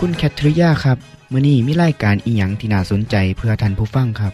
[0.00, 0.98] คุณแคทริยาครับ
[1.32, 4.32] มื้อนี้มีรายการอีหยังที่น่าสนใจเพื่อท่านผู้ฟังครับ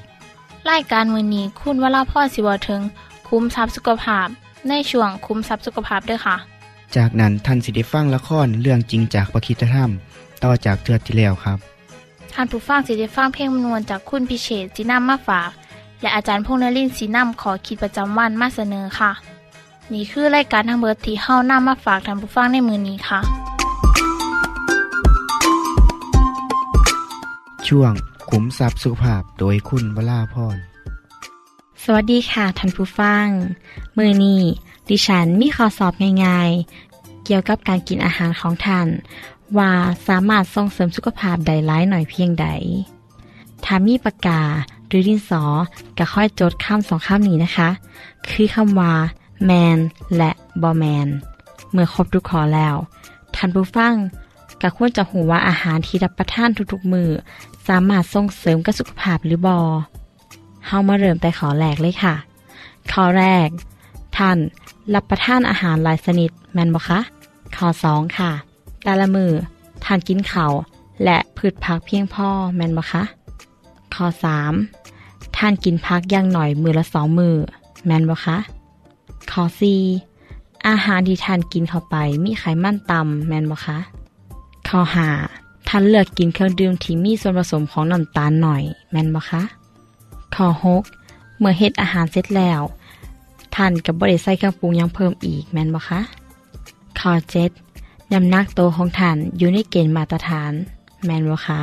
[0.70, 2.80] รายการมือนี้คุณวราพ่อสิวถึง
[3.28, 4.28] คุ้มทรัพย์สุขภาพ
[4.68, 6.36] ในช่วงคุ้มทรัพย์สุขภาพด้วยค่ะ
[6.96, 9.90] จากนั้นท่านสิได้ฟังละครเรื่องจริงจากประคีตธรรม
[10.44, 11.58] ต่อจากเทือกที่แล้วครับ
[12.34, 15.50] ท่านผู้ฟังสิได้ฟังเพลงมนวนจากคุณพิเชษจีนัมมาฝาก
[16.00, 19.10] และอาจารย์พงษ์นรินทร์สีนัมขอขีดประจำวันมาเสนอค่ะ
[19.92, 23.51] นี่คือรายการทั้งเบิดที่เฮ้านํมาฝากท่านผู้ฟังในมือนี้ค่ะ
[27.72, 27.94] ช่วง
[28.30, 30.56] ขุมทรัพย์สุขภาพโดยคุณวราพร
[31.82, 33.26] สวัสดีค่ะท่านผู้ฟัง
[33.96, 34.42] มือนี้
[34.88, 35.92] ดิฉันมีข้อสอบ
[36.24, 38.86] ง่ายๆ เกี่ยวกับการกินอาหารของท่าน
[39.58, 39.72] ว่า
[40.06, 42.46] สามารถส่งเสริมสุขภาพได้ายหน่อยเพียงใด
[43.64, 44.42] ถ้ามีปากกา
[44.88, 45.42] หรือดินสอ
[45.98, 47.68] ก็ค่อยจดคำสองคำนี้นะคะ
[48.30, 48.92] คือคำว่า
[49.44, 49.78] แมน
[50.16, 50.30] และ
[50.62, 51.08] บอแมน
[51.72, 52.74] เมื่อครบทุกขอแล้ว
[53.34, 53.94] ท่านผู้ฟัง
[54.62, 57.10] ก็ควรจะหูว่าอาหารที่รับประทานทุกๆมือ
[57.68, 59.58] สามารถส่งเสริมกับสุขภาพหรือบอ
[60.66, 62.14] เฮามาเริ่มแต่ขอแรกเลยค่ะ
[62.92, 63.48] ข้อแรก
[64.16, 64.38] ท่าน
[64.94, 67.00] รับประทานอาหารหลายชนิดแม่นบ่คะ
[67.56, 68.30] ข้อสองค่ะ
[68.84, 69.30] แต่ละมือ
[69.84, 70.52] ท่านกินข้าว
[71.04, 73.02] และพืชผักเพียงพอแม่นบ่คะ
[73.94, 74.52] ข้อสาม
[75.36, 77.34] ท่านกินพักอย่างหน่อยมือละสองมือ
[77.86, 78.36] แม่นบ่คะ
[79.30, 79.80] ข้อสี่
[80.68, 83.78] อาหารที่ท่านกินเข้าไปมีไขมันต่ำแม่นบ่คะ
[84.68, 85.08] ข้อห้า
[85.74, 89.42] ท่านเลือกกินเครื่องดื่มที่มีส่วนผสมของน้ำตาลหน่อย แม่นบ่คะ
[90.34, 90.46] ข้อ
[90.82, 92.60] 6เมื่อเฮ็ดอาหารเสร็จแล้ว
[93.54, 96.00] ท่านกับบริใส่เครื่องปรุงยังเพิ่มอีกแม่นบ่คะ
[96.98, 97.12] ข้อ
[97.60, 100.52] 7น้ำหนักโตวของท่านอยู่ในเกณฑ์มาตรฐาน
[101.04, 101.60] แม่นบ่คะ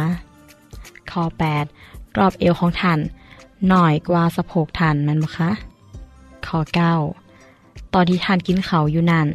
[1.12, 1.24] ข้อ
[1.72, 3.00] 8รอบเอวของท่าน
[3.70, 5.50] หน่อยกว่าสะโพกท่านแม่นบ่คะ
[6.48, 6.60] ข้อ
[7.26, 9.28] 9ตอนที่ท่านกินเขาอยู่นั่น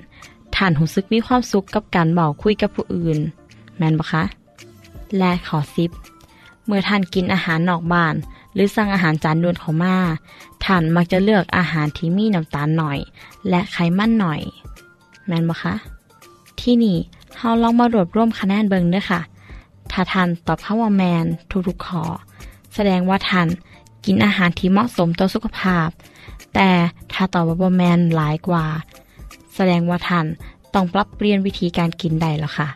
[0.56, 3.18] ท่านรู้สึกมีความสุขกับการเบาคุยกับผู้อื่น
[3.78, 4.24] แม่นบ่คะ
[5.18, 5.58] และข้อ
[6.12, 8.14] 10เมื่อท่านกินอาหารนอกบ้าน
[8.54, 9.96] หรือสั่งอาหารจานด่วนเขามา
[10.64, 12.98] ท่านมักจะเลือกอาหารที่มีน้ำตาลหน่อย
[13.48, 14.40] และไขมันหน่อย
[15.26, 15.74] แม่นบ่คะ
[16.60, 16.96] ที่นี่
[17.36, 19.20] เฮาลองมารวบรวมคะแนนเบิงเด้อค่ะ
[19.92, 21.24] ถ้าท่านตอบคำว่าแมน
[21.68, 22.02] ทุกๆข้อ
[22.74, 23.48] แสดงว่าท่าน
[24.06, 25.88] กินอาหารที่เหมาะสมต่อสุขภาพ
[26.54, 26.68] แต่
[27.12, 28.64] ถ้าตอบว่าบแมนหลายกว่า
[29.54, 30.26] แสดงว่าท่าน
[30.74, 32.68] ต้องปรับเปลี่ยนวิธีการกินได้แล้วค่ะ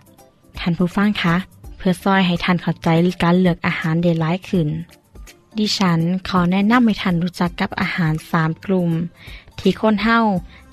[0.60, 1.37] ท่านผู้ฟังคะ
[1.78, 2.89] เพื่อซอยให้ท่านเข้าใจ
[3.22, 4.69] การเลือกอาหารได้หลายขึ้น
[5.59, 8.91] ดิฉันขอแนะนำให้ท่านรู้จักกับอาหารสามกลุ่ม
[9.59, 10.21] ที่คนเฮา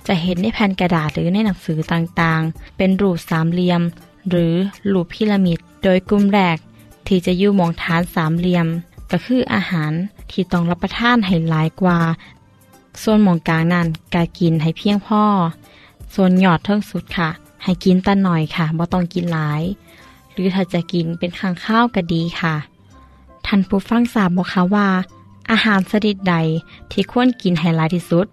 [0.06, 3.82] จะเห็นในแผ่นกระดาษหรือในหนังสือต่างๆ เป็นรูปสามเหลี่ยม
[4.28, 4.54] หรือ
[4.92, 6.56] รูปพีระมิด โดยกลุ่มแรก
[7.06, 8.66] ที่จะยู่มองฐานสามเหลี่ยม
[9.10, 9.92] ก็คืออาหาร
[10.30, 11.98] ที่ต้องรับประทานให้หลายกว่า
[13.02, 15.22] ส่วนมองกลางนั้นกากินให้เพียงพอ
[16.14, 17.30] ส่วนหยอดเทิงสุดค่ะ
[17.62, 19.62] ให้กินแต่หน่อยค่ะบ่ต้องกินหลาย
[20.36, 22.54] หรือถ้าจะกินเป็นข้างข้าวก็ดีค่ะ
[23.46, 24.88] ท่านผู้ฟังทราบบอกคะว่า
[25.50, 26.36] อาหารชนิดใด
[26.90, 28.26] ที่ควรกินให้หลายที่สุด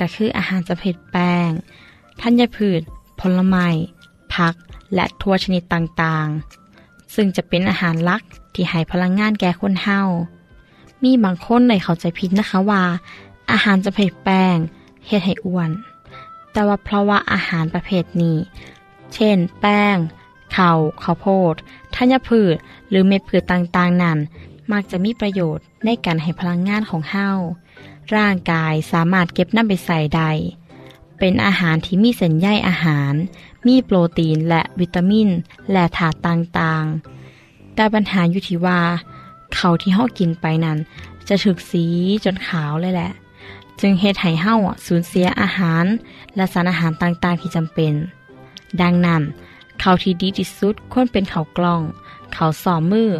[0.00, 1.50] ก็คืออาหารจะเผ็ดแป้ง
[2.20, 2.80] ธัญพืช
[3.20, 3.68] ผลไม้
[4.34, 4.54] ผัก
[4.94, 8.22] และทั่วชนิดต่างๆ ซึ่งจะเป็นอาหารหลัก
[8.54, 10.00] ที่ให้พลังงานแก่คนเฮา
[11.02, 12.82] มีบางคนในเข้าใจผิดนะคะว่า
[13.50, 14.56] อาหารจะเผ็ดแป้ง
[15.06, 15.70] เฮ็ดให้อ้วน
[16.52, 18.36] แต่ว่าเพราะว่าอาหารประเภทนี้
[19.14, 19.96] เช่น แป้ง
[20.56, 21.54] ข้าวข้าวโพด
[21.94, 22.56] ธัญพืช
[22.88, 24.18] หรือเม็ดพืชต่างๆ นั้น
[24.72, 27.30] มักจะมีประโยชน์ในการให้พลังงานของเฮา
[28.16, 30.30] ร่างกายสามารถเก็บน้ำไปใส่ได้
[31.18, 33.12] เป็นอาหารที่มีเส้นใยอาหาร
[33.66, 35.28] มีโปรตีนและวิตามิน
[35.72, 38.80] และถาดต่างๆ แต่ปัญหาอยู่ที่ว่า
[39.54, 40.78] เขาวที่เฮากินไปนั้น
[41.28, 41.84] จะถึกสี
[42.24, 43.10] จนขาวเลยแหละ
[43.80, 44.54] จึงเฮ็ดให้เฮา
[44.86, 45.84] สูญเสียอาหาร
[46.36, 47.92] และสารอาหารต่างๆที่จำเป็น
[48.80, 49.22] ดังนั้น
[49.82, 51.82] ข้าที่ดีที่สุดควรเป็นข้าวกล้อง
[52.32, 53.10] เขาวซ้อมมือ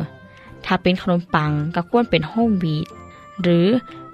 [0.65, 2.87] ถ้าเป็นขนมปังก็ควรเป็นโฮมวีด
[3.43, 3.67] หรือ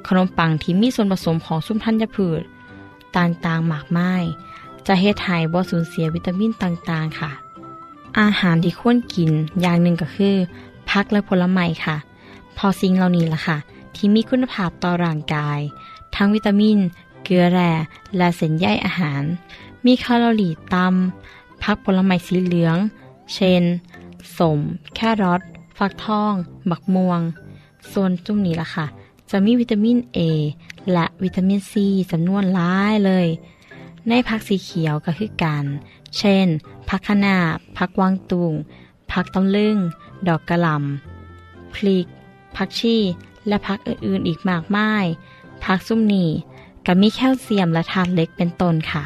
[0.07, 2.43] ขนมปังที่มีส่วนผสมของซุ้มธัญพืช
[3.17, 4.25] ต่างๆมากไมาย
[4.87, 7.31] จะเฮ็ดให้บ่สูญเสียวิตามินต่างๆค่ะ
[8.19, 10.37] อาหารที่ควรกินอย่างหนึ่งก็คือ
[10.89, 11.97] ผักและผลไม้ค่ะ
[12.57, 13.57] พอสิ่งเหล่านี้ล่ะค่ะ
[13.95, 15.61] ที่มีคุณภาพต่อร่างกาย
[16.15, 16.79] ทั้งวิตามิน
[17.25, 17.73] เกลือแร่
[18.17, 19.23] และเส้นใยอาหาร
[19.85, 22.77] มีแคลอรี่ต่ำ ผักผลไม้สีเหลือง
[23.35, 23.63] เช่น
[24.39, 24.61] สม
[24.95, 25.43] แครอท
[25.79, 26.35] ฟักทอง
[26.71, 27.21] บักม่วง
[27.93, 28.87] ส่วนจุ่มนี้ล่ะค่ะ
[29.31, 30.19] จะมีวิตามิน A
[30.93, 31.73] และวิตามิน C
[32.11, 33.27] จำนวนหลายเลย
[34.09, 35.65] ในผักสีเขียวก็คือกัน
[36.17, 36.47] เช่น
[36.89, 37.37] ผักคะน้า
[37.77, 38.53] ผักวางตุง
[39.11, 39.77] ผักตำลึง
[40.29, 42.07] ดอกกระหล่ำพริก
[42.57, 42.97] ผักชี
[43.49, 45.07] และผักอื่นๆอีกมากมาย
[45.65, 46.29] ผักซุ่มนี่
[46.87, 49.05] ก็มีแคลเซียมและธาตุเหล็กเป็นต้นค่ะ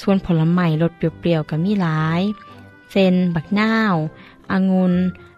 [0.00, 2.22] ส่วนผลไม้รสเปรี้ยวๆก็มีหลาย
[2.90, 3.94] เช่นบักนาว
[4.50, 4.94] องุ่น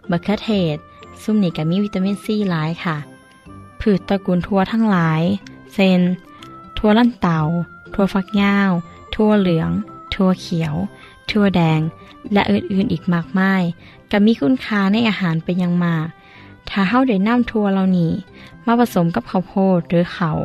[0.09, 0.77] มะเขือเทศ
[1.21, 2.97] ซุ่มนี่ก็มีวิตามินซีหลายค่ะ
[3.79, 5.21] พืชตระกูลทั่วทั้งหลาย
[5.73, 5.99] เช่น
[6.77, 7.39] ทั่วลั่นเตา
[7.93, 8.71] ทั่วฟักยาว
[9.15, 9.69] ทั่วเหลือง
[10.13, 10.75] ทั่วเขียว
[11.29, 11.79] ทั่วแดง
[12.33, 13.63] และอื่นๆอีกมากมาย
[14.11, 16.07] ก็มีคุณค่าในอาหารเป็นอย่างมาก
[16.69, 18.11] ถ้าเฮาได้น้ำทั่วเหล่านี้
[18.65, 20.37] มาผสมกับข้าวโพดหรือเขาว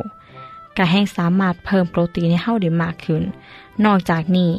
[0.77, 3.23] ก็แห้งสามารถเพิ่มโปรตีนให้เฮาได้มากขึ้น
[3.85, 4.51] นอกจากนี้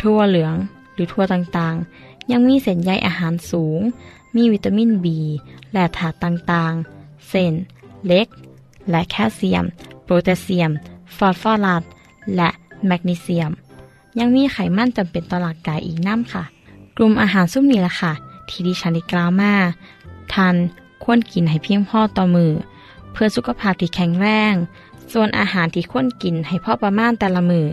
[0.00, 0.54] ทั่วเหลือง
[0.94, 3.80] หรือทั่วต่างๆ ยังมีเส้นใยอาหารสูง
[4.36, 5.06] มีวิตามิน B
[5.72, 7.52] และถาตุต่างๆ เส้น
[8.06, 8.26] เล็ก
[8.90, 9.64] และแคลเซียม
[10.04, 10.70] โพแทสเซียม
[11.16, 11.82] ฟอสฟอรัส
[12.36, 12.48] และ
[12.86, 13.52] แมกนีเซียม
[14.18, 16.44] ยังมีไขมันจำเป็นต่อร่างกายอีกน้ำค่ะ
[16.96, 18.12] กลุ่มอาหารซุ่มนี้ละค่ะ
[18.48, 19.52] ที่ดิฉันได้กล่าวมา
[20.32, 20.54] ทาน
[21.04, 22.52] ควรกินให้เพียงพอต่อมือ
[23.12, 24.54] เพื่อสุขภาพที่แข็งแรง
[25.12, 27.66] ส่วนอาหารที่ควรกินให้พ่อประมาณแต่ละมือ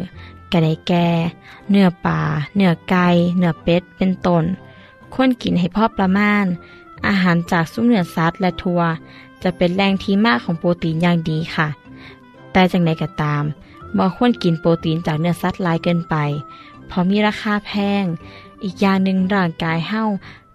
[0.52, 1.08] ก็ได้แก่
[1.70, 2.20] เนื้อปลา
[2.56, 3.08] เนื้อไก่
[3.38, 4.44] เนื้อเป็ดเป็นต้น
[5.14, 6.46] ควรกินให้พ่อประมาณ
[7.08, 8.82] อาหารจากซุ้มเนื้อสัตว์และทัว
[9.44, 11.68] จะเป็นแหล่งที่มากของโปรตีนอย่างดีค่ะ
[12.52, 13.44] แต่จังใดก็ตาม
[13.98, 16.16] บ่ควรกินโปรตีนจากเนื้อสัตว์ลายเกินไป
[16.88, 18.04] เพราะมีราคาแพง
[18.64, 20.04] อีกอย่างหนึ่งร่างกายเฮา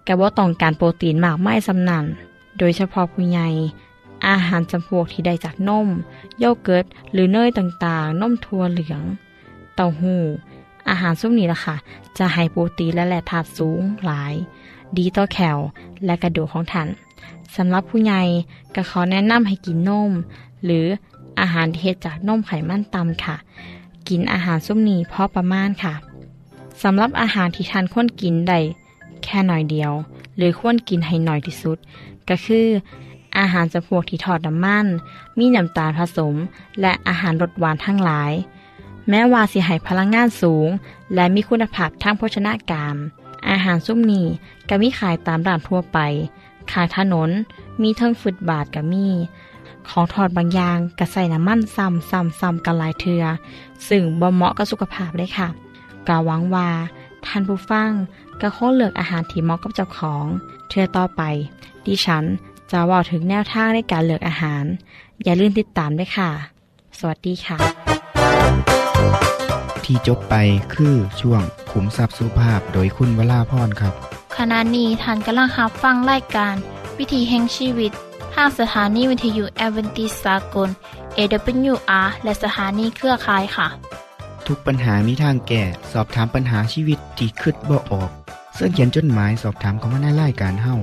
[0.07, 2.05] กะบ่ต้องการโปรตีนมากไม่สำนัน
[2.57, 3.47] โดยเฉพาะผู้ใหญ่
[4.27, 5.87] อาหารจำพวกที่ได้จากนม
[6.39, 9.01] โยเกิร์ต หรือเนยต่างๆ นมถั่วเหลือง
[9.75, 10.21] เต้าหู้
[10.89, 11.75] อาหารซุ่มนี้ล่ะค่ะ
[12.17, 14.33] จะให้โปรตีนและแร่ธาตุสูงหลาย
[14.97, 15.59] ดีต่อแคล
[16.05, 16.87] และกระดูกของท่าน
[17.55, 18.21] สำหรับผู้ใหญ่
[18.75, 20.11] ก็ขอแนะนำให้กินนม
[20.65, 20.85] หรือ
[21.39, 23.35] อาหารที่เฮ็ดจากนมไขมันต่ำค่ะ
[24.09, 25.93] กินอาหารซุ่มนี้พอประมาณค่ะ
[26.83, 28.59] สำหรับอาหารที่ทานควรกินได้
[29.23, 29.91] แค่หน่อยเดียว
[30.37, 31.77] หรือควรกินให้หน่อยที่สุด
[32.29, 32.67] ก็คือ
[33.37, 34.85] อาหารจำพวกที่ทอดน้ำมัน
[35.37, 36.35] มีน้ำตาลผสม
[36.81, 38.31] และอาหารรสหวานทั้งหลาย
[39.09, 40.69] แม้ว่าสิให้พลังงานสูง
[41.13, 42.95] และมีคุณภาพทางโภชนาการ
[43.49, 44.27] อาหารซุ่มนี้
[44.69, 45.99] ก็มีขายตามร้านทั่วไป
[46.71, 47.29] ขายถนน
[47.81, 49.07] มีเทิงฟุตบาทก็มี
[49.89, 53.23] ของทอดบางอย่างก็ใส่น้ำมันซ้ำซ้ำซ้ำกันหลายเทือ
[53.87, 55.47] ซึ่งบ่เหมาะกับสุขภาพเลยค่ะ
[56.07, 56.69] กาหวังว่า
[57.25, 57.91] ท่านผู้ฟัง
[58.41, 60.25] ก็คงเลือกอาหารที่เหมาะกับเจ้าของ
[60.69, 61.21] เทือต่อไป
[61.85, 62.23] ดิฉัน
[62.73, 64.65] จะว่าถึงแนวทางในการเลือกอาหาร
[65.23, 66.29] อย่าลืมติดตามด้วยค่ะ
[66.99, 67.57] สวัสดีค่ะ
[69.83, 70.35] ที่จบไป
[70.73, 71.41] คือช่วง
[71.71, 73.93] ขุมทรัพย์สุภาพโดยคุณวราพรครับ
[74.37, 76.55] ขณะนี้ท่านกำลังรับฟังรายการ
[76.97, 77.91] วิถีแห่งชีวิต
[78.33, 80.69] ทางสถานีวิทยุแอเวนติสากล
[81.17, 83.67] AWR และสถานีเครือข่ายค่ะ
[84.47, 88.09] ทุกปัญหามีทางแก้สอบถามปัญหาชีวิตที่คิดบ่ออก
[88.53, 90.75] เสื้อเขียนจดหมายสอบถามเขามาในรายการเฮา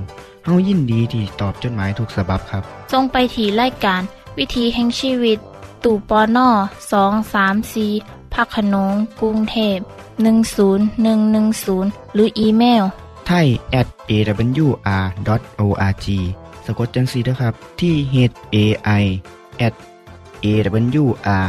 [0.45, 4.01] เฮายินดีที่ตอบจดหมายถูกสาบบครับ ทรงไปถีรายการ
[4.37, 5.37] วิถีแห่งชีวิต
[5.83, 6.49] ตู่ปอน่อ
[6.91, 7.87] สองสามสี
[8.33, 9.77] พักขนงกรุงเทพ
[10.57, 12.83] 10110 หรืออีเมล
[13.27, 13.47] ไทย
[13.79, 16.07] at awr.org
[16.65, 18.15] สะกดจังสีนะครับ ที่ h
[18.55, 18.57] a
[19.01, 19.03] i
[19.65, 19.73] at
[20.45, 21.43] awr.org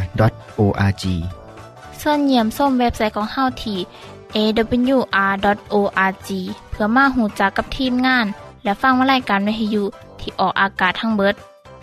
[2.01, 3.79] ส่วนเยี่ยมส้มเว็บไซต์ของเฮาที่
[4.37, 6.29] awr.org
[6.71, 8.27] เพื่อมาหูจักกับทีมงาน
[8.65, 9.85] และฟังวารายการวิทยุ
[10.21, 11.35] ที่ออกอากาศทั้งเบิด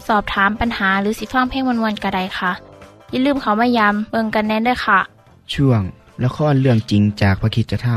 [0.07, 2.51] สอบถามปัญหาหรือสิฟังเพลงวนๆกระไดค่ะ
[3.12, 5.00] อย่าลืมเขามายามเบิงกันแน่นด้วยค่ะ
[5.53, 5.81] ช่วง
[6.24, 7.88] ละครเรื่องจริงจากพระคิดจะท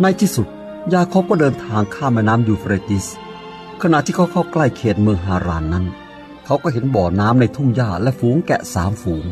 [0.00, 0.46] ในที่สุด
[0.92, 3.06] ยาคอบก็เดินทางข้ามแม่น้ำยูเฟรติส
[3.82, 5.84] ขณะที่เขาเข้าใกล้เขตเมืองฮารานนั้น
[6.44, 9.24] เขาก็เห็นบ่อน้ำในทุ่งหญ้าและฝูงแกะสามฝูง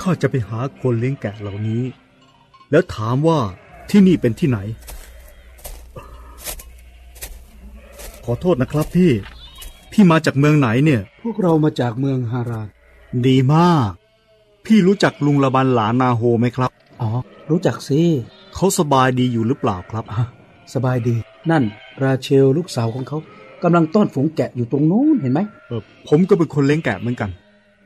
[0.00, 1.82] ข้าจะไปหาคนเลี้ยงแกะเหล่านี้
[2.70, 3.38] แล้วถามว่า
[3.90, 4.58] ที่นี่เป็นที่ไหน
[8.24, 9.10] ขอโทษนะครับพี่
[9.92, 12.68] พี่มาจากเมืองไหนเนี่ย พวกเรามาจากเมืองฮาราน
[13.26, 13.90] ดีมาก
[14.66, 17.08] พี่รู้จักลุงละบันหลานนาโฮไหมครับ อ๋อ
[17.50, 18.00] รู้จักสิ
[18.54, 20.22] เขาสบายดีอยู่หรือเปล่าครับอะ
[20.74, 21.14] สบายดี
[21.50, 21.64] นั่น
[22.02, 23.18] ราเชลลูกสาวของเขา
[23.62, 27.30] กำลังต้อนฝูงแกะอยู่ตรงนู้นเห็นไหมเออผมก็เป็นคนเลี้ยงแกะเหมือนกัน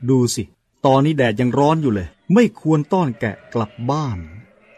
[0.09, 0.43] ดูสิ
[0.85, 4.17] ตอนนี้แดดยังร้อนอยู่เลย ไม่ควรต้อนแกะกลับบ้าน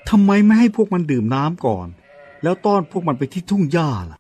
[0.10, 1.88] ทำไมไม่ให้พวกมันดื่มน้ำก่อน
[2.44, 4.20] แล้วต้อนพวกมันไปที่ทุ่งหญ้าล่ะ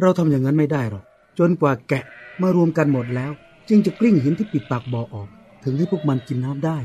[0.00, 1.04] เราทำอย่างนั้นไม่ได้หรอก
[1.38, 2.04] จนกว่าแกะ
[2.42, 3.32] มารวมกันหมดแล้ว
[3.68, 5.28] จึงจะกลิ้งหินที่ปิดปากบ่อออก
[5.62, 6.78] ถึงให้พวกมันกินน้ำได้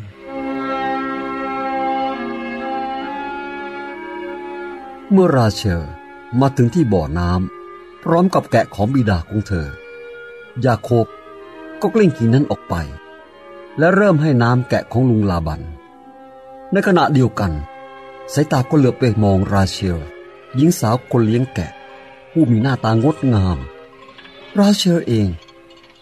[5.11, 5.83] เมื่อราเชล
[6.41, 9.67] มาถึงที่บ่อน้ำพร้อมกับแกะของบิดาของเธอ
[10.65, 11.05] ยาโคบ
[11.81, 12.75] ก็กลิ้งหินนั้นออกไป
[13.79, 15.61] และเริ่มให้น้ำแกะของลุงลาบัน
[16.71, 17.51] ในขณะเดียวกัน
[18.33, 19.99] สายตาก็เหลือบไปมองราเชล
[20.55, 21.71] หญิงสาวคนเลี้ยงแกะ
[22.31, 23.57] ผู้มีหน้าตางดงาม
[24.59, 25.27] ราเชลเอง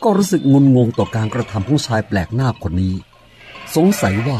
[0.03, 2.95] ก็รู้สึกงุนงงต่อการกระทำของชายแปลกหน้าคนนี้
[3.75, 4.39] สงสัยว่า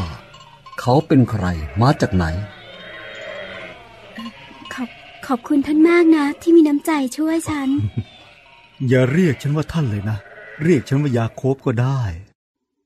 [0.80, 1.44] เขาเป็นใคร
[1.80, 2.24] มาจากไหน
[4.74, 4.88] ขอบ
[5.26, 7.68] ขอบคุณท่านมากนะ ที่มีน้ำใจช่วยฉัน
[8.88, 10.18] อย่าเรียกฉันว่าท่านเลยนะ
[10.62, 12.00] เรียกฉันว่ายาโคบก็ได้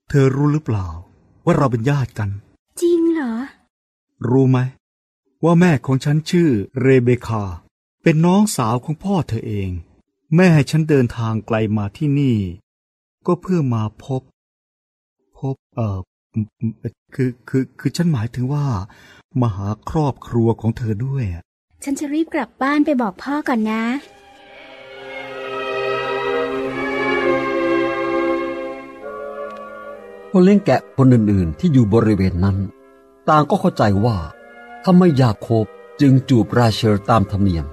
[0.09, 0.87] เธอรู้หรือเปล่า
[1.45, 2.29] ว่าเราเป็นญาติกัน
[2.81, 3.33] จริงเหรอ
[4.29, 4.59] รู้ไหม
[5.43, 6.49] ว่าแม่ของฉันชื่อ
[6.81, 7.43] เรเบคา
[8.03, 9.69] เป็นน้องสาวของพ่อเธอเอง
[10.35, 12.37] แม่ให้ฉันเดินทางไกลมาที่นี่
[13.27, 14.21] ก็เพื่อมาพบ
[15.37, 15.99] พบเอ่อ
[16.33, 16.71] อืมอืม
[17.15, 18.65] คือคือคือฉันหมายถึงว่า
[19.41, 21.43] มาหาครอบครัวของเธอด้วยอะ
[21.83, 23.83] ฉันจะรีบกลับบ้านไปบอกพ่อก่อนนะ
[30.31, 32.57] คนเลี้ยงแกะคนอื่นๆ ที่อยู่บริเวณนั้น
[33.29, 34.17] ต่างก็เข้าใจว่า
[34.87, 35.65] ทำไมยาโคบ
[36.01, 37.65] จึงจูบราเชลตามธรรมเนียม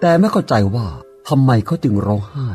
[0.00, 0.88] แต่ไม่เข้าใจว่า
[1.28, 2.48] ทำไมเขาจึงร้องไห้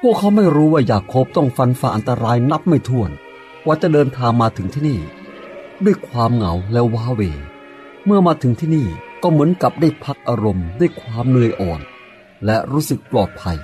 [0.00, 3.10] พวกเขาไม่รู้ว่ายาโคบต้องฟันฝ่าอันตรายนับไม่ถ้วน
[3.64, 5.00] กว่าจะเดินทางมาถึงที่นี่
[5.84, 7.22] ด้วยความเหงาและว้าเว
[8.04, 8.86] เมื่อมาถึงที่นี่
[9.22, 11.80] ก็เหมือนกับได้พักอารมณ์ด้วยความเหนื่อยอ่อน
[12.44, 13.58] และรู้สึกปลอดภัย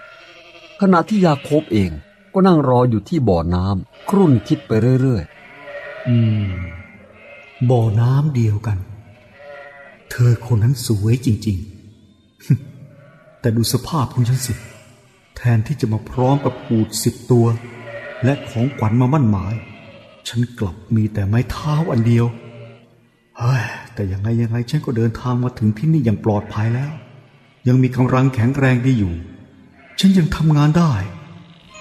[0.81, 1.91] ขณะที่ยาโคบเอง
[2.35, 5.25] ก็นั่งรออยู่ที่บ่อน้ำครุ่นคิดไปเรื่อย
[6.09, 6.17] อื
[6.49, 6.51] ม
[7.71, 8.79] บ่อน้ำเดียวกัน
[10.11, 11.59] เธอคนนั้นสวยจริง
[12.29, 14.55] ๆ แต่ดูสภาพของฉันสิ
[15.37, 17.47] แทนที่จะมาพร้อมกับปูดสิบตัว
[18.25, 19.55] และของขวัญมามั่นหมาย
[20.29, 22.27] ฉันกลับมีแต่ไม้เท้าอันเดียว
[23.39, 23.65] เฮ้ย
[23.95, 26.93] แต่ยังไงยังไงฉันก็เดินทางมาถึงที่นี่อย่างปลอดภัยแล้ว
[27.69, 29.15] ยังมีกำลังแข็งแรงดีอยู่
[29.99, 30.93] ฉันยังทำงานได้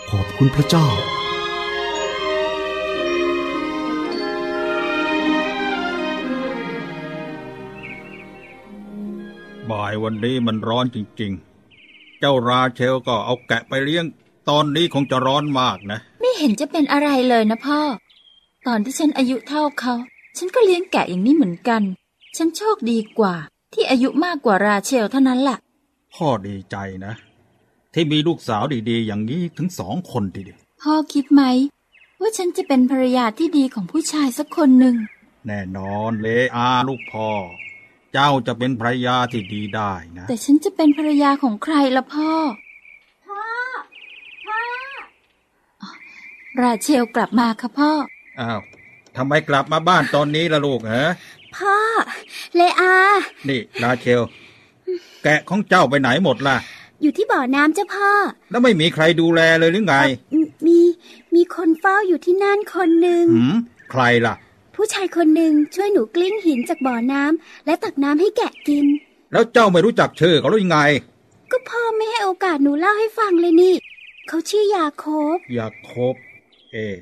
[0.09, 11.31] ขอบคุณพระเจ้าายวันนี้มันร้อนจริง
[11.75, 14.05] ๆ เจ้าราเชลก็เอาแกะไปเลี้ยง
[14.49, 17.81] ตอนนี้คงจะร้อนมากนะ ไม่เห็นจะเป็นอะไรเลยนะพ่อ
[18.67, 19.93] ตอนที่ฉันอายุเท่าเขา
[20.37, 21.81] ฉันก็เลี้ยงแกะอย่างนี้เหมือนกัน
[22.37, 23.35] ฉันโชคดีกว่า
[23.73, 25.57] ที่อายุมากกว่าราเชลเท่านั้นล่ะ
[26.15, 27.13] พ่อดีใจนะ
[27.93, 31.43] ที่มีลูกสาวดีๆ อย่างนี้ถึงสองคนทีเดียวพ่อคิดไหม
[32.21, 34.95] ว่าฉันจะเป็นภรรยาที่ดีของผู้ชายสักคนหนึ่ง
[35.47, 37.29] แน่นอนเลอาลูกพ่อ
[38.13, 42.31] เจ้าจะเป็นภรรยาที่ดีได้นะ แต่ฉันจะเป็นภรรยาของใครล่ะพ่อ
[43.27, 43.41] พ่อ
[44.47, 44.59] พ่อ
[46.61, 47.91] ราเชลกลับมาค่ะพ่อ
[48.39, 48.59] อ้าว
[49.17, 51.07] ทำไมกลับมาบ้านตอนนี้ล่ะลูกเหรอ
[51.57, 51.75] พ่อ
[52.55, 52.95] เลอา
[53.49, 54.21] นี่ราเชล
[55.23, 56.57] แกะของเจ้าไปไหนหมดล่ะ
[57.01, 58.09] อยู่ที่บ่อน้ำเจ้าพ่อ
[58.51, 59.95] แล้วไม่มีใครดูแลเลยหรือไง
[60.41, 60.79] มมี
[61.35, 63.55] มีคนเฝ้าอยู่ที่นั่นคนหนึ่งหืม
[63.91, 64.35] ใครล่ะ
[64.81, 68.85] ผู้ชายคนหนึ่งช่วยหนูกลิ้งหินจากบ่อน้ำและตักน้ำให้แกะกิน
[69.31, 70.79] แล้วเจ้าไม่รู้จักชื่อเขาหรือยังไง
[71.51, 73.73] ก็พ่อไม่ให้โอกาสหนูเล่าให้ฟังเลยนี่
[74.27, 75.05] เขาชื่อยาโค
[75.35, 76.15] บอยากคบ
[76.71, 76.95] เอะ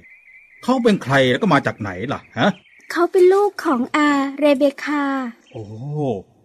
[0.64, 2.50] เขาเป็นใครแล้วก็มาจากไหนล่ะฮะ
[2.92, 5.04] เขาเป็นลูกของอาเรเบคา
[5.54, 5.64] โอ้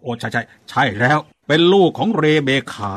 [0.02, 2.92] โอ้ใช่ใช่ใช่แล้ว เป็นลูกของเรเบคา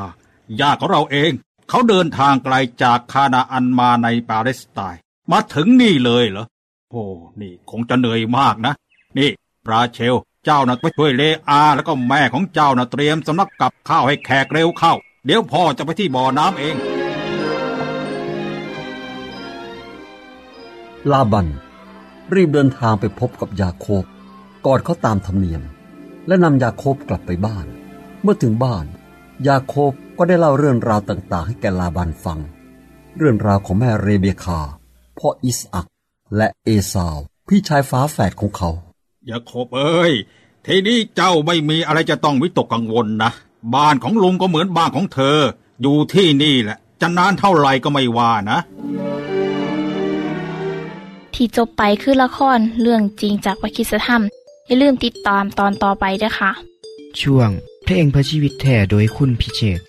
[0.62, 1.32] ญาติของเราเอง
[1.70, 5.02] เขาเดินทางไกลจากคานาอันมาในปาเลสไตน์
[5.32, 7.08] มาถึงนี่เลยเหรอโอ้
[7.42, 8.74] นี่คงจะเหนื่อยมากนะ
[9.18, 9.30] นี่
[9.66, 14.94] ปราเชล เจ้านะไปช่วยเลอา แล้วก็แม่ของเจ้านะเตรียมสำนักกับข้าวให้แขกเร็วเข้า
[15.26, 16.76] เดี๋ยวพ่อจะไปที่บ่อน้ำเอง
[21.12, 21.48] ลาบัน
[22.34, 24.04] รีบเดินทางไปพบกับยาโคบ
[24.66, 25.62] กอดเขาตามธรรมเนียม
[26.28, 27.66] และนำยาโคบกลับไปบ้าน
[28.22, 28.86] เมื่อถึงบ้าน
[29.48, 32.40] ยาโคบก็ได้เล่าเรื่องราวต่างๆ ให้แกลาบันฟัง
[33.18, 34.60] เรื่องราวของแม่เรเบคา
[35.18, 35.88] พ่ออิสอัก
[36.38, 37.18] และเอซาว
[37.48, 38.70] พี่ชายฟ้าแฝดของเขา
[39.26, 40.14] อย่าโคบเอ้ย
[40.66, 43.32] ทีนี้เจ้าไม่มีอะไรจะต้องวิตกกังวลนะ
[43.76, 45.38] บ้านของลุงก็เหมือนบ้านของเธอ
[45.82, 48.60] อยู่ที่นี่แหละ จะนานเท่าไหร่ก็ไม่ว่านะ
[51.34, 54.24] ที่จบไปคือละครเรื่องจริงจากวิคิสธรรม
[54.68, 56.52] อย่าลืมติดตามตอนต่อไปด้วยค่ะ
[57.22, 57.50] ช่วง
[57.84, 59.80] เพลงพระชีวิตแท่โดยคุณพิเชษ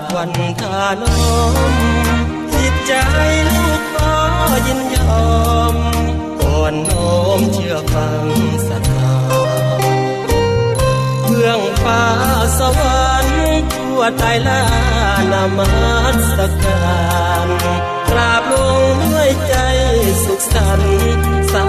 [0.00, 0.30] บวัน
[0.62, 1.02] ทาน
[1.72, 1.74] ม
[2.54, 2.92] จิตใจ
[3.48, 4.16] ลูกขอ
[4.66, 5.28] ยินยอ
[5.74, 5.76] ม
[6.40, 8.26] ก่อนน้อมเชื่อฟัง
[8.68, 9.16] ศรัทธา
[11.22, 12.04] เพื่องฟ้า
[12.58, 14.62] สวรรค์ทั่วไตรลา
[15.32, 15.68] นามั
[16.34, 16.98] สกา
[17.46, 17.48] ร
[18.08, 18.54] กราบล
[18.90, 19.54] งด้วยใจ
[20.24, 20.92] สุขสันต์
[21.52, 21.66] สา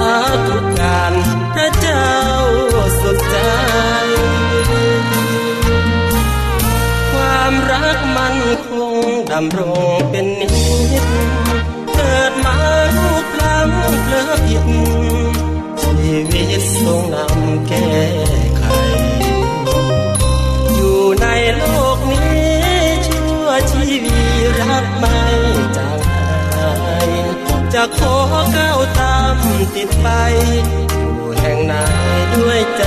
[0.48, 1.14] ธุการ
[1.54, 2.10] พระเจ้า
[3.02, 3.38] สุดใจ
[9.32, 9.60] ดำร
[9.98, 10.54] งเป็นนิจ
[11.94, 12.58] เกิดมา
[12.96, 13.70] ลูกพลัง
[14.04, 14.66] เพลอผิด
[15.82, 17.94] ชีวิตทรงนำแก้
[18.58, 18.64] ไข
[20.76, 21.64] อยู่ในโล
[21.96, 22.30] กนี้
[23.08, 24.20] ชั่วชีวี
[24.60, 25.18] รักไม่
[25.78, 25.98] จาง
[26.56, 26.74] หา
[27.08, 27.10] ย
[27.74, 28.16] จะขอ
[28.56, 29.36] ก้าวตาม
[29.76, 30.08] ติดไป
[30.90, 31.74] อยู่แห่งไหน
[32.34, 32.84] ด้วยใจ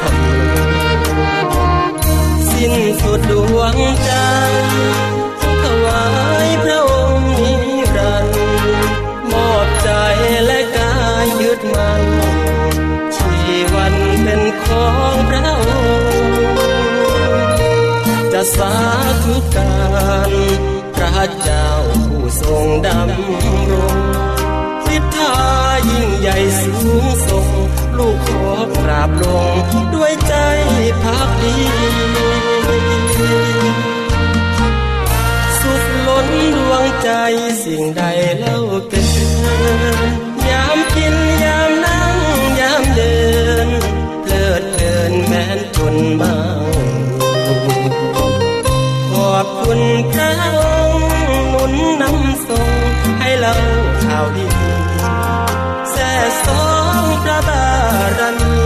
[0.00, 0.10] ทำ
[2.50, 4.12] สิ้นสุดดวงใจ
[19.54, 19.74] กา
[20.30, 20.32] ร
[20.94, 21.68] พระเจ้า
[22.08, 23.96] ผู้ทรงดำรง
[24.96, 25.34] ฤทธา
[25.90, 27.48] ยิ่งใหญ่สูงส่ง
[27.98, 29.54] ลูกขอกราบลง
[29.94, 30.34] ด้วยใจ
[31.02, 31.56] พักดี
[35.60, 37.10] สุขล้นดวงใจ
[37.64, 38.02] สิ่งใด
[38.38, 38.56] เล่า
[38.88, 39.02] เกิ
[39.96, 40.00] น
[40.50, 41.16] ยามกิน
[50.12, 51.08] พระองค์
[51.50, 52.70] หนุนนำทรง
[53.20, 53.54] ให้เรา
[54.04, 54.46] ข่าวดี
[55.92, 56.12] แส่
[56.46, 56.66] สอ
[57.02, 57.66] งพระบา
[58.18, 58.58] รมี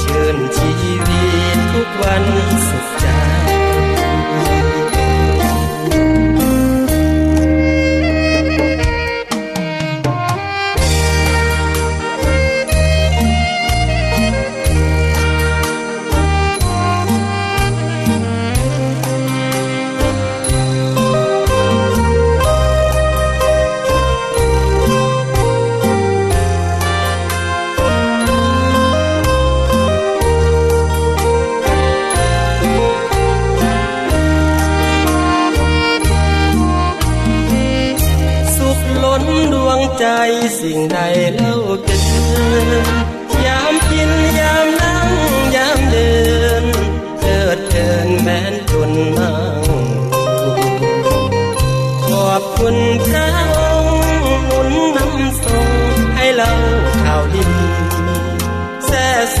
[0.00, 0.70] เชิญชี
[1.06, 1.24] วิ
[1.56, 2.24] ตทุกวัน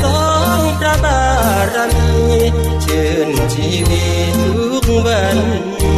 [0.56, 1.20] ងប្របា
[1.74, 2.10] រមី
[2.84, 5.97] ជឿនជីវិតទុកវណ្ណ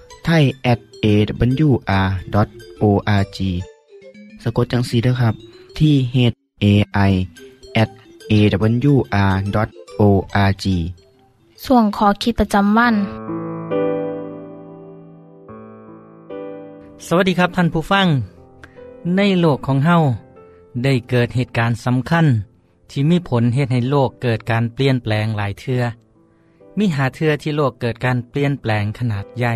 [0.25, 1.77] ไทย at awr.org
[4.43, 5.35] สะกดจังสีด้วยครับ
[5.77, 6.15] ที่ h
[6.63, 6.65] a
[7.09, 7.11] i
[7.81, 7.89] at
[8.31, 9.45] awr.org
[11.65, 12.95] ส่วนขอคิดประจำวัน
[17.05, 18.07] สวัสดีครับท่านผู้ฟัง
[19.17, 19.97] ในโลกของเฮา
[20.83, 22.25] ได้เกิดเหตุการณ์สำคัญ
[22.91, 25.81] ที่มีผลเหตุให้โลกเกิดการเปลี่ยนแปลงหลายเทือ
[26.77, 29.55] มีมีห้าเทือที่โลกเกิดการเปลี่ยนแปลงขนาดใหญ่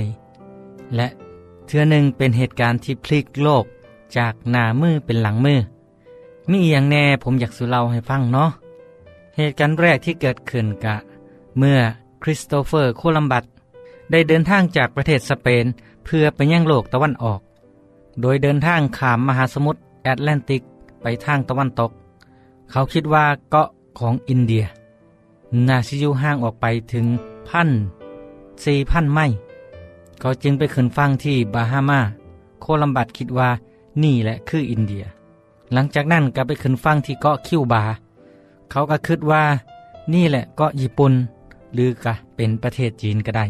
[0.96, 1.08] และ
[1.66, 3.66] เทือหนึ่งเป็นเหตุการณ์ที่พลิกโลก
[4.18, 5.60] จากหน้ามือเป็นหลังมือ
[6.52, 8.50] มีหยังแน่ผมอยากสุเล่าให้ฟังเนาะ
[9.38, 10.96] เหตุการณ์แรกที่เกิดขึ้นกะ
[11.58, 11.80] เมื่อ
[12.24, 13.44] คริสโตเฟอร์โคลัมบัส
[14.12, 15.66] ได้เดินทางจากประเทศสเปน
[16.06, 17.40] เพื่อไปยังโลกตะวันออก
[18.22, 20.62] โดยเดินทางขามมหาสมุทรแอตแลนติก
[21.02, 21.92] ไปทางตะวันตก
[22.72, 23.68] เขาคิดว่าเกาะ
[24.00, 24.66] ของอินเดีย
[25.68, 27.06] นาชิยูห่างออกไปถึง
[27.50, 27.70] พัน
[28.66, 29.38] สี่พันไมล์
[30.20, 32.00] เขาจึงไปขึ้นฟังที่บาฮามา
[32.62, 33.50] โคลัมบัสคิดว่า
[34.04, 35.06] นี่แหละคืออินเดีย
[35.74, 37.84] หลังจากนั้นก็ไปขึ้นฟังที่เกาะคิวบา
[38.72, 39.44] เขาก็คิดว่า
[40.14, 41.14] นี่แหละเกาะญี่ปุ่น
[41.74, 43.46] หรือกะเป็นประเทศจีนก็ได้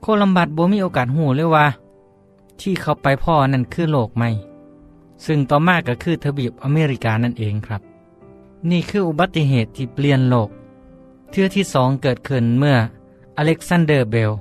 [0.00, 1.66] โคลัมบัสบ่มีโอกาสหูเลยว่า
[2.60, 4.28] ที่เขาไปพ้อนั่นคือโลกใหม่
[5.24, 7.82] ซึ่งต่อมาก็คือทวีปอเมริกานั่นเองครับ
[8.70, 10.48] นี่คืออุบัติเหตุที่เปลี่ยนโลก
[11.30, 12.76] เทื่อที่สองเกิดขึ้นเมื่อ
[13.36, 14.32] อเล็กซานเดอร์เบล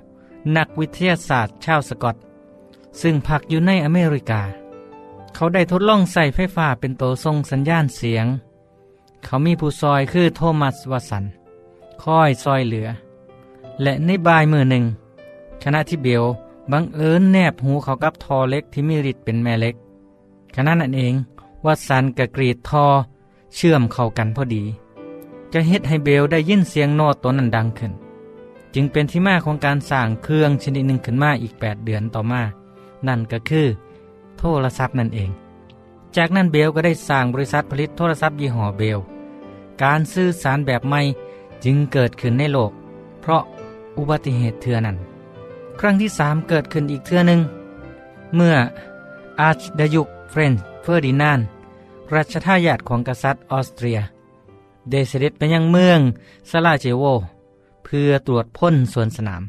[0.57, 2.15] นักวิทยาศาสตร์ชาวสกอต
[3.01, 4.41] ซึ่งพักอยู่ในอเมริกา
[5.35, 8.25] เขาได้ทดลองใช้ไฟฟ้าเป็นตัวส่งสัญญาณเสียง
[9.23, 11.23] เขามีผู้ซอยคือโทมัสวัตสัน
[12.01, 12.89] คอยซอยเหลือ
[13.81, 14.83] และในบายมือหนึ่ง
[15.63, 16.23] ขณะที่เบล
[16.71, 19.75] บังเอิญแนบหูเขากับทอเล็กที่มีฤทธิ์เป็นแม่เล็ก
[20.55, 21.13] ขณะนั้นเอง
[21.65, 22.85] วัสันกระกรีดทอ
[23.55, 24.63] เชื่อมเข้ากันพอดี
[25.53, 27.91] จะเฮ็ดให้เบลได้ยินเสียงโน้ตตัวนั้นดังขึ้น
[28.75, 32.41] จึงเป็นที่มาของการสร้างเครื่องชนิดหนึ่งขึ้นมาอีก 8 เดือนต่อมา
[33.07, 33.67] นั่นก็คือ
[34.37, 35.29] โทรศัพท์นั่นเอง
[36.15, 38.99] จากนั้นเบลก็ได้สร้างบริษัทผลิตโทรศัพท์ยี่ห้อเบล
[39.83, 41.01] การสื่อสารแบบใหม่
[41.63, 42.71] จึงเกิดขึ้นในโลก
[43.21, 43.43] เพราะ
[43.97, 44.97] อุบัติเหตุเทือนั้น
[45.79, 47.39] ครั้งที่สามเกิดขึ้นอีกเทือหนึ่ง
[48.35, 48.55] เมื่อ
[49.39, 51.39] อาร์ชดยุกฟรานซ์เฟอร์ดินานด์
[52.13, 53.99] รัชทายาทของกษัตริย์ออสเตรีย
[54.91, 55.99] ได้เสด็จไปยังเมือง
[56.49, 57.03] ซาราเจโว
[57.85, 59.43] เพื่อตรวจพลสวนสนาม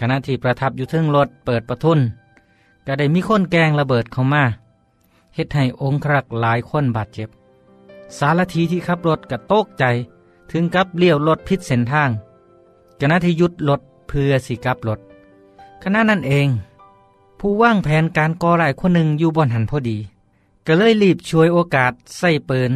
[0.00, 2.00] ขณะที่ประทับอยู่เทิงรถเปิดประทุน
[2.86, 4.44] ก็ได้มีคนแกว่งระเบิดเข้ามา
[5.34, 7.28] เฮ็ดให้องค์ครักหลายคนบาดเจ็บ
[8.18, 9.84] สารทีที่ขับรถกระโตกใจ
[10.50, 12.10] ถึงกับเลี้ยวรถพิษเส้นทาง
[13.00, 15.00] ขณะที่ยุดรถเพื่อสิกลับรถ
[15.82, 16.48] ขณะนั้นเอง
[17.40, 19.98] ผู้ว่างแผนการก่อร้ายคนหนึ่งอยู่บนหันพอดี
[20.66, 22.72] ก็เลยรีบช่วยโอกาสใส่ปืน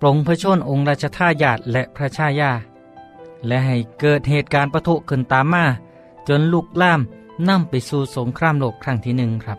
[0.00, 2.52] ปลงพระชนองค์ราชทายาทและพระชายา
[3.46, 5.64] และให้เกิดเหตุการณ์ประทุขึ้นตามมา
[6.28, 7.00] จนลุกล่าม
[7.48, 9.58] นำไปสู่สงครามโลกครั้งที่หนึ่งครับ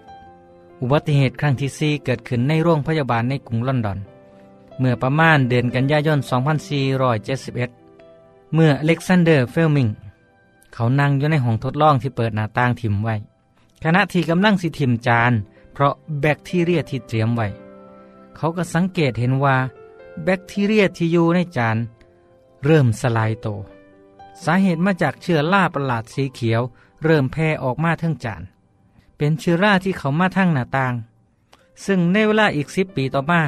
[0.82, 4.00] อุบัติเหตุครั้งที่สี่เกิดขึ้นในโรงพยาบาลในกรุงลอนดอน
[4.80, 6.20] เมื่อประมาณเดือนกันยายน
[7.36, 9.88] 2471 เมื่ออเล็กซานเดอร์เฟลมิง
[10.74, 13.16] เขานั่งอยู่ในห้องทดลองที่เปิดหน้าต่างถิ่มไว้
[13.84, 15.32] ขณะที่กำลังสิถิ่มจาน
[15.74, 17.48] เพราะแบคทีเรียที่เตรียมไว้
[18.36, 19.56] เขาก็สังเกตเห็นว่า
[20.24, 21.78] แบคทีเรียที่อยู่ในจาน
[22.66, 23.58] เริ่มสลายโตว
[24.44, 26.62] สาเหตุมาจากเชื้อราประหลาดสีเขียว
[27.04, 28.42] เริ่มแพร่ออกมาทั้งจาน
[29.18, 30.94] เป็นเชื้อราที่เข้ามาทางหน้าต่าง
[31.86, 33.42] ซึ่งในเวลาอีกสิบปีต่อมา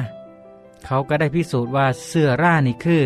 [0.84, 3.02] เขาก็ได้พิสูจน์ว่าเชื้อรานี่คือ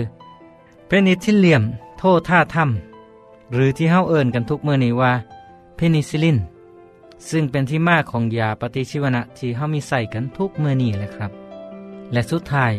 [0.86, 1.62] Penicillium
[1.98, 5.12] notatum หรือที่เฮาเอิ้นกันทุกเมื่อนี้ว่า
[5.74, 6.38] เพนิซิลลิน
[7.28, 11.30] ซึ่งเป็นที่มาของยาปฏิชีวนะที่เฮามีใช้กันทุกเมื่อนี้แหละครับ
[12.12, 12.72] และสุดท้าย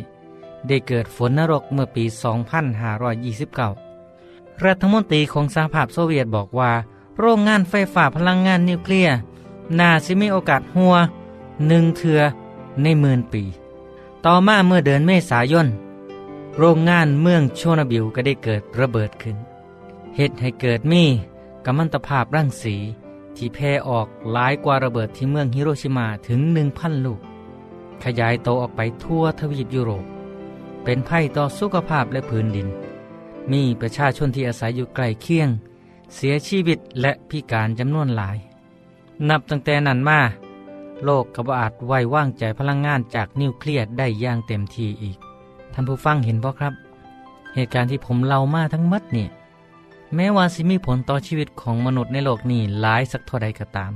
[0.67, 3.88] ได้เกิดฝนนรกเมื่อปี 2529
[4.65, 6.71] รัฐมนตรีของสหภาพโซเวียตบอกว่า
[7.19, 9.15] โรงงานไฟฟ้าพลังงานนิวเคลียร์
[9.79, 10.95] น่าสิมีโอกาสฮั่ว
[11.67, 12.21] หนึ่งเทือ
[12.81, 13.43] ในหมื่นปี
[14.25, 15.67] ต่อมาเมื่อเดือนเมษายน
[16.57, 19.37] โรงงานเมืองเชอร์โนบิลก็ได้เกิดระเบิดขึ้น
[20.15, 21.03] เหตุให้เกิดมี
[21.65, 22.75] กัมมันตภาพรังสี
[23.35, 26.39] ที่แพร่ออกหลายกว่าระเบิดที่เมืองฮิโรชิมาถึง
[26.71, 27.19] 1,000 ลูก
[28.03, 30.05] ขยายโตออกไปทั่วทวีปยุโรป
[30.83, 32.67] เป็นภัยต่อสุขภาพและพื้นดิน
[33.51, 35.49] มีประชาชนที่อาศัยอยู่ใกล้เคียง
[36.15, 38.37] เสียชีวิตและพิการจำนวนหลาย
[39.29, 40.19] นับตั้งแต่นั้นมา
[41.05, 45.17] โลกกบอาจไว้ว่างใจพลังงานจากนิวเคลียร์ได้อย่างเต็มทีอีก
[45.73, 46.73] ท่านผู้ฟังเห็นบ่ครับ
[47.55, 49.27] เหตุการณ์ที่ผมเล่ามาทั้งหมดนี่
[50.15, 53.91] แม้ว่าสิมีผลต่อชีวิตของมนุษย์ในโลกนี้หลายสักเท่าใดก็ตาม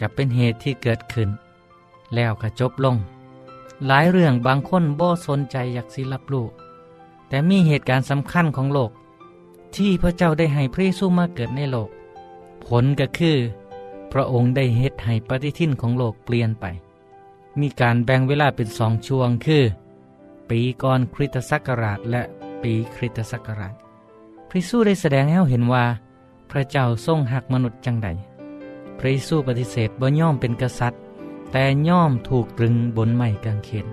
[0.00, 1.28] จะเป็นเหตุที่เกิดขึ้น
[2.14, 2.96] แล้วก็จบลง
[3.86, 6.46] หลายเรื่องบางคนบ่สนใจอยากสิรับรู้
[7.34, 8.90] แต่มีเหตุการณ์สำคัญของโลก
[9.76, 11.88] ที่พระเจ้าได้ให้พระเยซูมาเกิดในโลก
[12.66, 13.36] ผลก็คือ
[14.12, 16.64] พระองค์ได้เฮ็ดให้ปฏิทินของโลกเปลี่ยนไป
[17.60, 19.64] มีการแบ่งเวลาเป็นสองช่วงคือ
[20.50, 22.22] ปีก่อนคริสตศักราชและ
[22.62, 23.74] ปีคริสตศักราช
[24.48, 25.84] พระเยซูได้แสดงให้เราเห็นว่า
[26.50, 28.08] พระเจ้าทรงหักมนุษย์จังใด
[28.98, 31.00] พระเยซูปฏิเสธบ่ย่อมเป็นกษัตริย์
[31.52, 33.88] แต่ย่อมถูกตรึงบนไม้กางเขน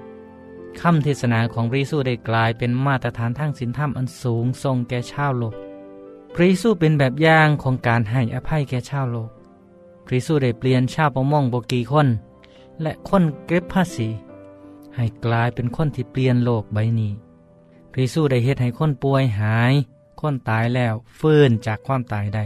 [0.79, 5.55] คำเทศนาของพระเยซูได้กลายเป็นมาตรฐานทางศีลธรรมอันสูงทรงแก่ชาวโลก
[6.33, 9.29] พระเยซูเป็นแบบอย่างของการให้อภัยแก่ชาวโลก
[10.05, 12.07] พระเยซูได้เปลี่ยนชาวประมงบกีคน
[12.81, 14.07] และคนเก็บภาษี
[14.95, 17.11] ให้กลายเป็นคนที่เปลี่ยนโลกใบนี้
[17.91, 19.73] พระเยซูได้เฮ็ดให้คนป่วยหาย
[20.19, 22.45] คนตายแล้วฟื้นจากความตายได้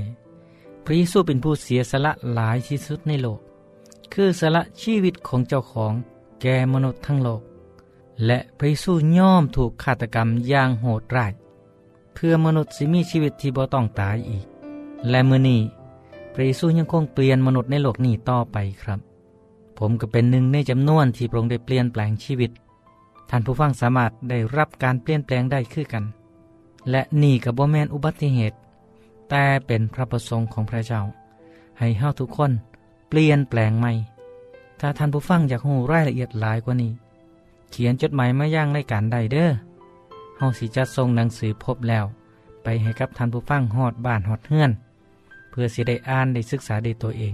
[0.83, 3.39] พระเยซูเป็นผู้เสียสละหลายที่สุดในโลก
[4.13, 5.93] คือสละชีวิตของเจ้าของ
[6.41, 7.41] แก่มนุษย์ทั้งโลก
[8.25, 11.33] และพระเยซูย่อมถูกฆาตกรรมอย่างโหดร้าย
[12.13, 14.45] เพื่อมนุษย์สิมีชีวิตที่บ่ต้องตายอีก
[15.09, 15.61] และมือนี้
[16.33, 18.99] พระเยซูยังคงเปลี่ยนมนุษย์ในโลกนี้ต่อไปครับ
[19.79, 22.51] ผมก็เป็นหนึ่งในจำนวนที่พระองค์ได้เปลี่ยนแปลงชีวิต
[23.29, 26.03] ท่านผู้ฟังสามารถได้รับการเปลี่ยนแปลงได้คือกัน
[26.89, 28.57] และนี่กับบ่แมนอุบัติเหตุ
[29.29, 31.01] แต่เป็นพระประสงค์ของพระเจ้า
[31.79, 32.51] ให้เฮาทุกคน
[33.09, 33.91] เปลี่ยนแปลงใหม่
[34.79, 36.91] ถ้าท่านผู้ฟังอยากรู้รายละเอียดหลายกว่านี้
[37.71, 39.49] เขียนจดหมายมาย่างรายการใดเด้อ
[40.37, 42.05] เฮาสิจัดส่งหนังสือพบแล้ว
[42.63, 44.71] ไปให้กับท่านผู้ฟังฮอดบ้านฮอดเฮือน
[45.49, 47.33] เพื่อสิได้อ่านได้ศึกษาได้ตัวเอง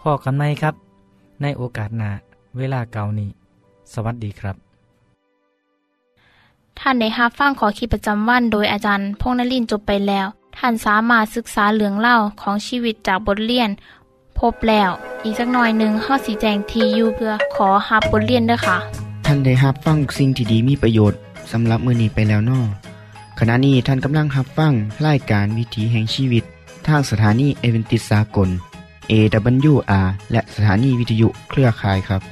[0.00, 0.74] พ่อกันไหมครับ
[1.42, 2.10] ในโอกาสหน้า
[2.58, 3.30] เวลาเก่านี้
[3.92, 4.56] สวัสดีครับ
[6.78, 13.70] ท่านได้รับฟังขอคิดประจำวันโดยอาจารย์พงษ์นลินจบไปแล้ว ท่านสามารถศึกษาเรื่องเล่าของชีวิตจากบทเรียน
[14.38, 14.90] พบแล้ว
[15.24, 18.78] อีกสักหน่อยหนึ่งข้อสีแจงทียูเพื่อขอฮับบทเรียนด้วยค่ะ
[19.30, 21.18] ท่านได้รับฟังสิ่งที่ดีมีประโยชน์
[21.52, 22.60] สำหรับมือนี้ไปแล้วนอ
[23.38, 24.72] ขณะนี้ท่านกำลังรับฟัง
[25.06, 26.44] รายการวิถีแห่งชีวิต
[26.86, 28.48] ทางสถานีเอเวนติสากล
[29.10, 32.22] AWR และสถานีวิทยุเครือข่ายครับ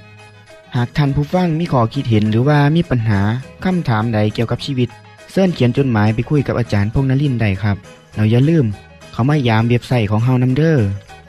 [0.76, 3.20] หากท่านผู้ฟังมีข้อคิดเห็นหรือว่ามีปัญหา
[3.64, 4.88] คำถามใดเกี่ยวกับชีวิต
[5.30, 7.76] เสินเขียนจดหมายไปคุยกับอาจารย์พงษ์นลินได้ครับ
[8.14, 8.66] เราอย่าลืม
[9.12, 10.78] เขามายามเว็บไซต์ของเฮานํเด้อ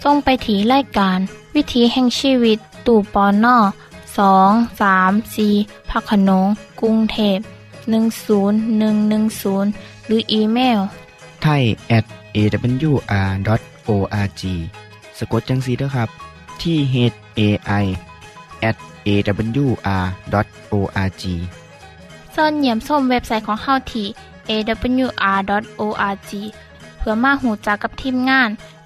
[0.04, 1.20] ส่งไปถีรายการ
[1.56, 3.58] วิถีแห่งชีวิต ตู่ปอนนอ
[4.20, 4.52] สอง
[4.82, 5.48] สามสี
[5.90, 6.48] พักขนง
[6.82, 7.38] กรุงเทพ
[7.98, 10.80] 10110 หรืออีเมล
[11.42, 11.64] ไทย
[11.98, 12.06] at
[12.38, 14.42] awr.org
[15.18, 16.10] สะกดจังสีเด้อครับ
[16.62, 16.96] ที่ h
[17.40, 17.42] a
[17.84, 17.86] i
[18.70, 18.78] at
[19.08, 21.24] awr.org
[22.32, 24.08] เสินเยี่ยมส้มเว็บไซต์ของเฮาที่
[24.50, 26.32] awr.org
[26.98, 28.50] เพื่อมาหูจักกับทีมงาน